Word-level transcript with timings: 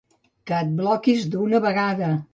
Que 0.51 0.57
et 0.61 0.71
bloquis 0.79 1.29
d'una 1.37 1.63
vegada. 1.71 2.13